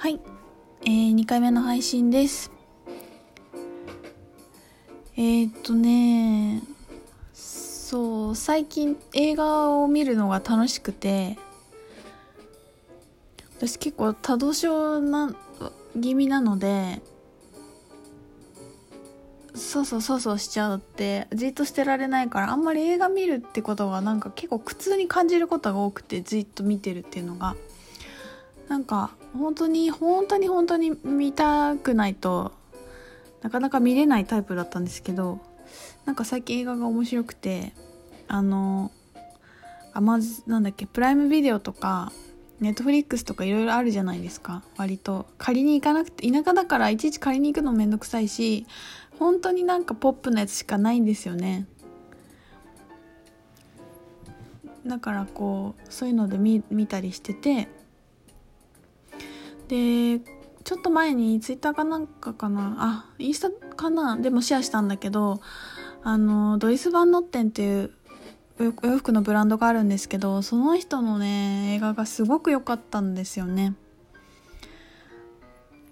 [0.00, 0.18] はい、
[0.80, 2.50] えー、2回目の配信です。
[5.14, 6.62] えー、っとね
[7.34, 11.36] そう最近映画を見るのが楽しくて
[13.58, 15.36] 私結構多動症な
[16.00, 17.02] 気味なので
[19.54, 27.54] そうそうそうそうしちゃうってじっとしてられないからあんまり映画見るってことがなんか結構苦痛に感じることが多くてじっと見てるっていうのが。
[28.70, 32.52] なんか本当に本当に本当に見たくないと
[33.42, 35.40] なかなか見れないタイプだったんですけど
[36.04, 37.72] なんか最近映画が面白くて
[38.28, 38.90] あの
[39.92, 42.12] あまずなんだっけプライムビデオとか
[42.60, 44.62] ネットフリックスとかいろいろあるじゃないですか。
[44.76, 45.26] 割と。
[45.38, 48.66] 借りに行かなくて田舎だからいちいち借りに行くのめんどくさいし
[49.18, 51.66] 本当になんかポップなやつしかないんですよね。
[54.86, 57.68] だからこうそういうので見見たりしてて
[59.70, 60.18] で
[60.64, 62.74] ちょっと前にツイッターかなんかかな？
[62.78, 64.16] あインスタかな？
[64.16, 65.40] でもシェアしたんだけど
[66.02, 67.92] あのドイツ版ノッテンっていう
[68.58, 73.74] お洋服のブランドがあるんですけどその人のね映画がすごく良かったんですよね。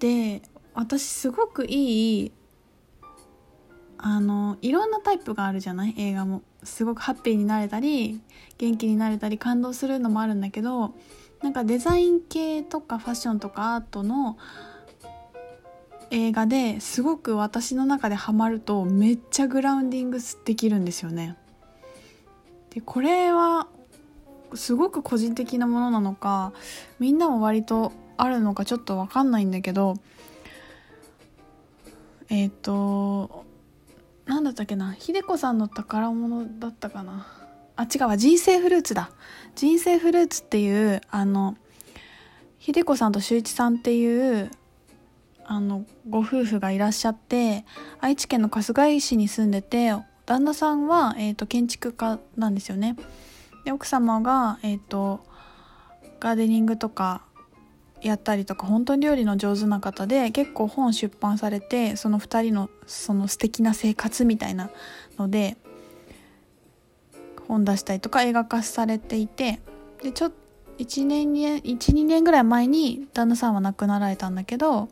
[0.00, 0.42] で
[0.74, 2.32] 私すごくいい
[3.96, 5.94] あのいろんなタイプがあるじゃない？
[5.96, 6.42] 映画も。
[6.64, 8.20] すごくハッピーになれたり
[8.58, 10.92] 元気になれたり感動するのもあるんだけど
[11.42, 14.36] なんかデザイン系とかファッションとかアートの
[16.10, 21.36] 映画ですごく私の中でハマるとめっちゃグラウンディングできるんですよね。
[22.70, 23.68] でこれは
[24.54, 26.52] すごく個人的なものなのか
[26.98, 29.94] みんなも割とあるのかちょっと分かんないんだけど
[32.30, 33.44] えっ、ー、と
[34.26, 37.37] 何だったっけな秀子さんの宝物だったかな
[37.78, 39.12] あ違うわ人生フルーツだ
[39.54, 41.56] 人生フルーツっていうあの
[42.58, 44.50] 秀子さんと修一さんっていう
[45.44, 47.64] あのご夫婦がいらっしゃって
[48.00, 49.92] 愛知県の春日井市に住んでて
[50.26, 52.96] 旦那さんは、えーと、建築家なんですよね。
[53.64, 55.20] で奥様が、えーと、
[56.20, 57.22] ガーデニングとか
[58.02, 64.70] やったりとか本当に料理の上手な方で結構本出版されてその2人のその素敵な生活みたいな
[65.16, 65.56] ので
[67.48, 69.60] 本出したりとか映画化されていて
[70.02, 70.36] でちょっと
[70.78, 74.88] 1年12年ぐらい前に旦那さんは亡くなられたんだけど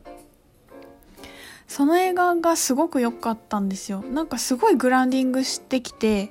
[1.69, 4.01] その映画がすごく良かったんですよ。
[4.03, 6.31] なんかすごいグラウンディングしてきて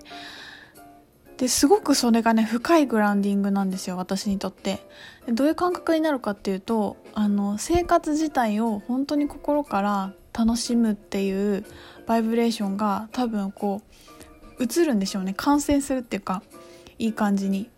[1.37, 4.85] ですごくそれがね深いグラウンディングなんですよ私にとって。
[5.27, 11.65] どういう感覚になるかっていうとあの生活自体を本当に心から楽しむっていう
[12.05, 14.14] バイブレーションが多分こう
[14.59, 15.33] 映るんでしょうね。
[15.33, 16.43] 感染するっていうか
[16.99, 17.69] いい感じに。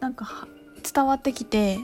[0.00, 0.46] なんか
[0.92, 1.80] 伝わってきて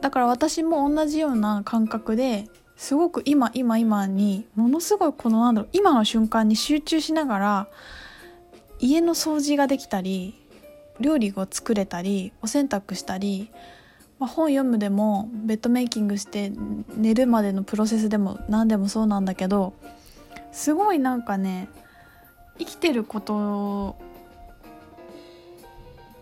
[0.00, 7.68] だから私も同じような感覚ですごく今今今にものすごいこのなんだろう今の瞬間に集中しながら
[8.78, 10.34] 家の掃除ができたり
[10.98, 13.50] 料理を作れたりお洗濯したり、
[14.18, 16.50] まあ、本読むでもベッドメイキングして
[16.96, 19.74] 寝るまでのプロセスでも何でもそうなんだけど
[20.52, 21.68] すごいなんかね
[22.60, 23.96] 生きてること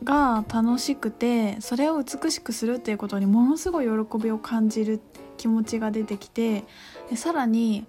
[0.04, 5.00] が楽しくてそれを美しくするっていうことにものすごい喜びを感じる
[5.36, 6.64] 気持ちが出てきて
[7.10, 7.86] でさらに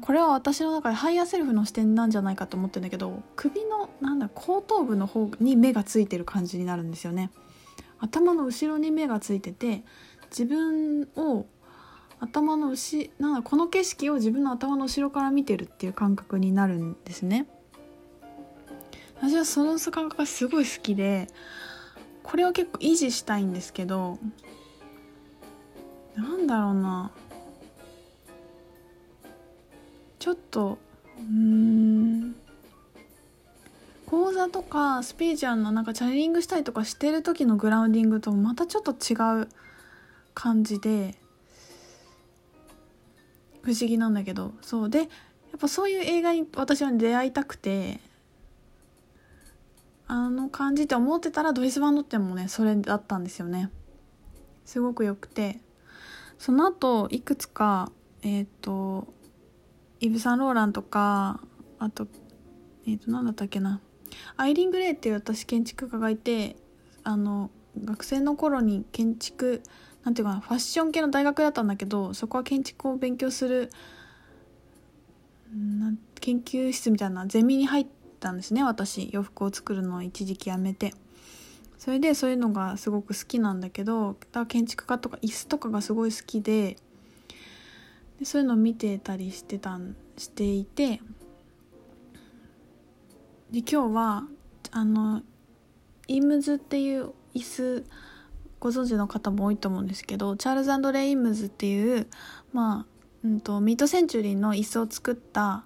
[0.00, 7.30] これは私の中でハイヤーセルフの視点なんじゃないかと思ってるんだけど首のなんだ後頭部の方に目がついてる感じになるんですよね。
[7.98, 9.84] 頭の後ろに目がついてて
[10.30, 11.46] 自分を
[12.18, 17.46] 頭の後なんだこの景色を自分の頭の後ろから見てるっていう感覚になるんですね。
[19.18, 21.28] 私はその感覚がすごい好きで
[22.22, 24.18] これを結構維持したいんですけど
[26.14, 27.10] なんだろうな。
[30.18, 30.78] ちょっと
[31.18, 32.34] うん
[34.06, 39.48] 講座とかスピーチュアルのなんかチャネリングしたりとかしてる時のグラウンディングとまたちょっと違う
[40.34, 41.16] 感じで
[43.66, 44.90] 不思議なんだけどそう。
[44.90, 45.08] でやっ
[45.58, 47.98] ぱそういう映画に私は出会いたくて
[50.06, 53.70] あの感じって思ってたらドイツ版のってもねそれだったんですよね。
[54.64, 55.58] すごくよくて。
[56.38, 57.90] その後いくつか
[58.22, 59.08] えっ、ー、と
[59.98, 61.40] イヴ・サンローランとか
[61.80, 62.06] あと
[62.86, 63.80] えっ、ー、と何だったっけな。
[64.36, 66.54] アイリン・グレイっていう私建築家がいて
[67.02, 67.50] あの
[67.84, 69.62] 学生の頃に建築
[70.10, 73.70] んていうかなファッション系の大学だったんだけどそこは建築を勉強する
[76.20, 77.86] 研究室みたいなゼミに入っ
[78.20, 79.08] たんですね私。
[79.12, 80.92] 洋服を作るのを一時期やめて。
[81.78, 84.16] それでそういうのがすごく好きなんだけど
[84.48, 86.78] 建築家とか椅子とかがすごい好きで
[88.18, 91.00] でそういうのを見てたりしてたんしていて。
[93.50, 94.24] で今日は
[94.72, 95.22] あの
[96.08, 97.84] イームズっていう椅子
[98.60, 102.06] ご存知の方も多いと思うんですけどチャールズレイ・イームズっていう
[102.52, 102.86] まあ、
[103.24, 105.64] うんと、ミッドセンチュリーの椅子を作った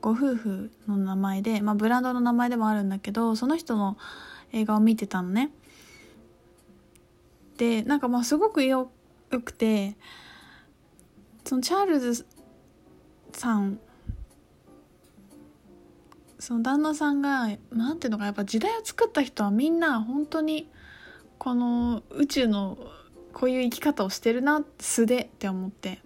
[0.00, 3.98] ご夫婦の名前で、まあ、ブランドの名前でもあるんだけどその人の
[4.52, 5.50] 映画を見てたのね。
[7.56, 8.90] でなんかまあすごくよ
[9.30, 9.96] よくて
[11.44, 12.24] そのチャールズ
[13.32, 13.80] さん
[16.38, 20.70] その旦那さんがなんていうのかやっぱ時代を作った人はみんな本当に
[21.38, 22.78] この宇宙の
[23.32, 26.00] こういう生き方をしてるな素でって思って。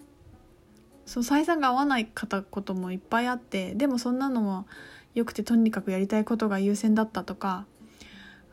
[1.13, 4.67] その採算が合わない方こともいっぱいあってでもそんなのも
[5.15, 7.67] よくてとにかくやりたいことが優先だったとか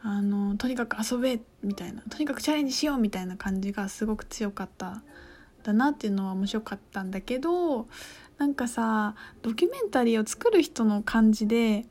[0.01, 5.01] あのとにかく遊べみたいなとにかくチャレンジしようみたいな感じがすごく強かった
[5.63, 7.87] だなっていうのは面白かったんだけど
[8.37, 11.85] なんかさドキュメンタリーを作る人の感じで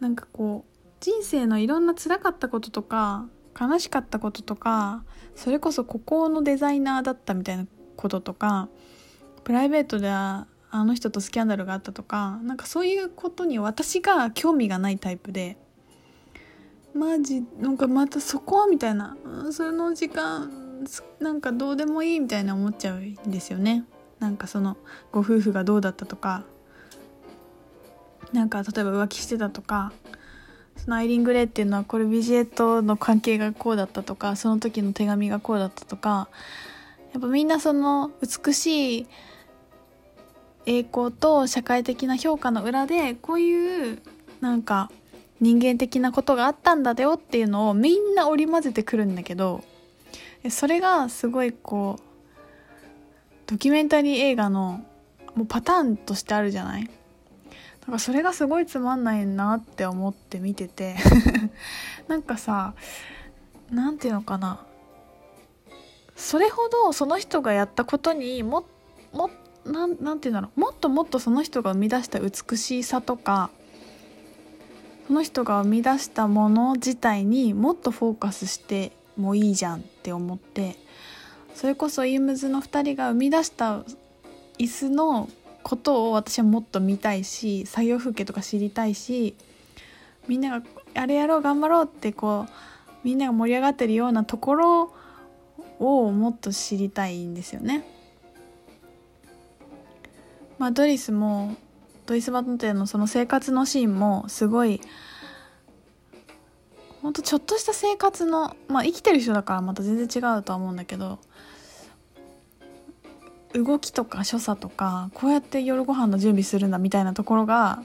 [0.00, 3.26] なんかこう人生のいろんな辛かったこととか
[3.58, 7.66] 悲しかったこととかそれこそ孤高のデザイナーだったみたいな
[7.96, 8.68] こととか
[9.44, 15.56] プライベートではあの人とスキャンダルがあったとかなんかそういうことに私が興味がないタイプで
[16.94, 19.16] マジなんかまたそこみたいな
[19.50, 20.84] その時間
[21.20, 23.84] なんかどうでもいいみたいな思っちゃうんですよね。
[24.20, 24.76] なんかその
[25.12, 26.44] ご夫婦がどうだったとか
[28.32, 29.92] なんか例えば浮気してたとか
[30.84, 36.28] そのアイリン・グレーっていうのはこれビジエットの関係がこうだったとかその時の手紙がこうだったとか
[37.12, 39.06] やっぱみんなその美しい
[40.66, 44.02] 栄光と社会的な評価の裏でこういう
[44.40, 44.90] なんか
[45.40, 49.64] 人間的なことがあったんだよっていうのをみんな織り交ぜてくるんだけど
[50.50, 52.02] それがすごいこう
[53.46, 54.84] ドキュメンタリー映画の
[55.34, 56.90] もうパターンとしてあるじゃない？
[57.88, 60.96] だかそれがすごいつまんないなって思って見てて。
[62.06, 62.74] なんかさ
[63.70, 64.60] 何て言うのかな。
[66.14, 68.66] それほどその人がやったことにも
[69.12, 69.30] も
[69.64, 70.60] なんなんて言うんだろう。
[70.60, 73.48] もっともっとその人が生み出した美しさとか
[75.06, 80.76] その人が生み出したもの自体にもっとフォーカスしてもいいじゃんって思って
[81.54, 83.84] それこそイームズの2人が生み出した
[84.58, 85.30] 椅子の
[85.62, 89.34] ことを私はもっと見たいし作業風景とか知りたいし
[90.26, 92.52] みんながあれやろう頑張ろうってこう
[93.04, 94.92] みんなが盛り上がってるようなところ
[95.78, 97.84] をもっと知りたいんですよね。
[100.58, 101.56] まあ、ドリスも
[102.06, 104.80] ドリス・バトンテのその生活のシーンもすごい
[107.00, 111.20] ほんとちょっとした生活のまあ生きてる人だからまた全然違うとは思うんだけど
[113.54, 117.82] 動きとか所作とかこうやって夜ご飯の準備するんだみたいなところが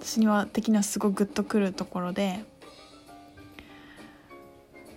[0.00, 2.44] 私には的にはすごいグッとくるところで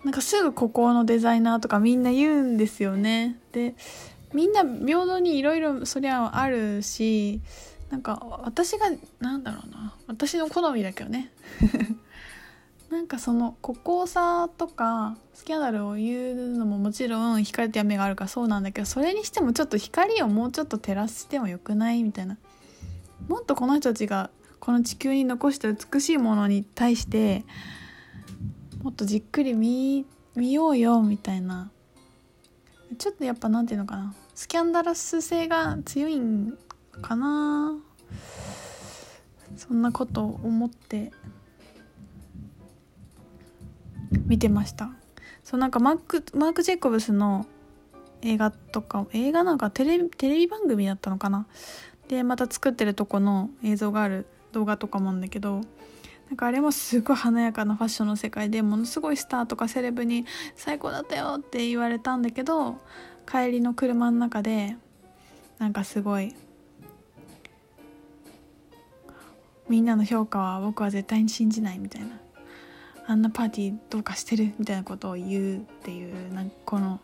[0.03, 3.37] なんかすぐここのデザイナーとかみんな言うんですよね。
[3.51, 3.75] で
[4.33, 7.41] みんな平等にいろいろそりゃあるし
[7.89, 8.85] なんか私が
[9.19, 9.95] なんだろうな。
[10.07, 11.31] 私の好みだけどね。
[12.89, 22.37] なんかその孤高さとかスキャンダルを言うのももちろん光と闇があるからそうなんだけどそれにしてもちょっと光をもうちょっと照らしてもよくないみたいな。
[23.27, 24.29] もっとこの人たちが
[24.59, 27.43] この地球に残した美しいものに対して
[28.83, 31.71] もっとじっくり見見ようよみたいな。
[32.97, 34.15] ちょっとやっぱ何て言うのかな。
[34.33, 36.57] スキャンダラス性が強いん
[37.01, 37.75] かな。
[39.57, 41.11] そんなこと思って。
[44.11, 44.89] 見てました。
[45.43, 47.45] そうなんかマークマーク・ジェイコブスの
[48.21, 51.45] 映画とか映画なんかテレテレビ番組だったのかな？
[52.07, 55.61] でまた作ってるとこの映像がある動画とかもんだけど
[56.29, 62.77] なんかあれもすごい華やかなファッションの世界でものすごいスターとかセレブに最高だったよって言われたんだけど
[63.29, 64.75] 帰りの車の中で
[65.59, 66.33] なんかすごい
[69.69, 72.07] みんなの評価は僕は絶対に信じないみたいな。
[73.09, 76.99] あんなパーティーどうかしてるみたいなことを言うっていうなんかこの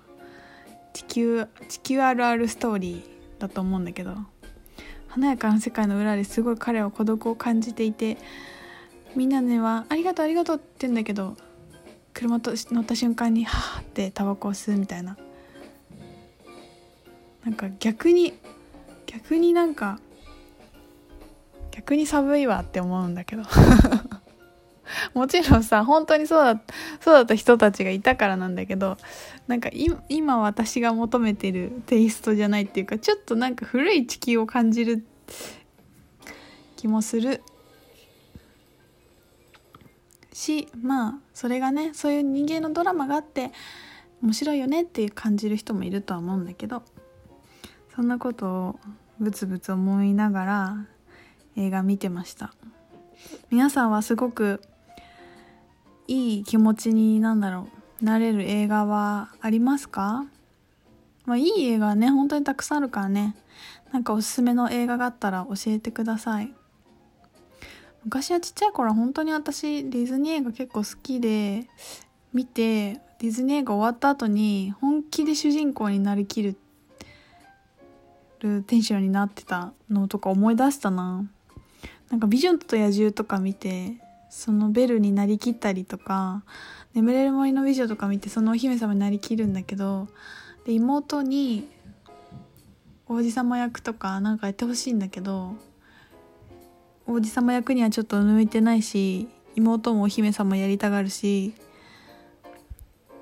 [0.92, 4.16] 地球地球あるあるストーリーだと思うんだけど
[5.08, 8.18] 華やかな世界の裏ですごい彼は孤独を感じていて
[9.16, 11.38] みんなねは「ありがとうありがとう」って言うんだけど
[12.14, 15.18] 車と乗った瞬間に「はあ」ってタバコを吸うみたいな。
[17.46, 18.34] なんか逆に
[19.06, 20.00] 逆になんか
[21.72, 23.44] 逆に寒いわって思うんだけど。
[25.16, 26.62] もちろんさ本当にそうだ
[27.00, 28.98] そうだった人たちがいたからなんだけど
[29.48, 29.70] なんか
[30.10, 35.06] 今私が求めてるテイストじゃないっていうかちょっとなんか古い地球を感じる
[36.76, 37.42] 気もする。
[40.34, 43.52] しまあそれがねそういう人間のドラマがあって
[44.24, 46.82] 面白いよねって感じる人もいるとは思うんだけど
[47.96, 48.80] そんなことを
[49.20, 50.78] ブツブツ思いながら
[51.56, 52.54] 映画見てました。
[53.52, 54.62] 皆さんはすごく
[56.14, 57.68] いい気持ちになんだろ
[58.02, 58.06] う。
[58.06, 60.26] なれる映画はありますか？
[61.26, 63.36] まあいい映画はね本当にたくさんあるからね。
[63.92, 66.54] なんかおすすめの映画があったら教えてください。
[68.04, 71.68] 昔はちっちゃい頃は本当に私ディズニー映画結構好きで
[72.34, 76.56] 見てディズニー映画終わった後に本気で主人公になりきる
[78.40, 81.26] テンションになってたのとか思い出したな。
[82.10, 83.96] なんか「美女と野獣」とか見て
[84.34, 86.44] そのベルになりきったりとか
[86.96, 90.08] 「眠れる森の美女」とか見てそのお姫様になりきるんだけど
[90.66, 91.70] で妹に
[93.08, 95.54] 王子様役とかなんかやってほしいんだけど
[97.06, 101.54] 王子様役にはちょっと向いてないし妹もお姫様やりたがるし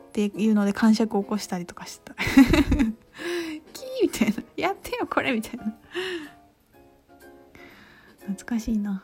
[0.08, 2.16] っていうので感触を起こしたりとかしてた。
[2.24, 2.92] キー
[4.04, 4.44] みたいな。
[4.56, 5.78] やってよこれみたいな。
[8.28, 9.04] 懐かしいな。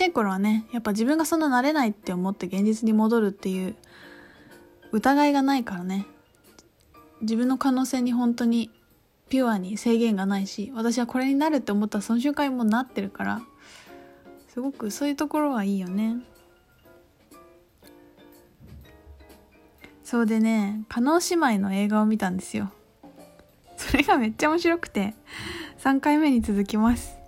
[0.00, 3.76] ちゃい頃はねやっぱ自分がそんな慣れないって思って現実に戻るっていう
[4.92, 6.06] 疑いがないからね。
[7.20, 8.70] 自分の可能性に本当に
[9.28, 13.42] ピュアに制限がないし私はこれになるって思ったらその瞬間にもなってるから
[14.48, 16.16] すごくそういうところはいいよね。
[20.02, 22.72] そうでね加納姉妹の映画を見たんですよ。
[23.76, 25.14] それがめっちゃ面白くて
[25.78, 27.19] 3回目に続きます。